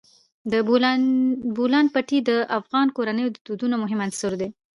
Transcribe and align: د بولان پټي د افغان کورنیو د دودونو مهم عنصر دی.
د 0.51 0.53
بولان 1.57 1.85
پټي 1.93 2.19
د 2.29 2.31
افغان 2.59 2.87
کورنیو 2.95 3.33
د 3.33 3.37
دودونو 3.47 3.75
مهم 3.83 3.99
عنصر 4.05 4.31
دی. 4.41 4.49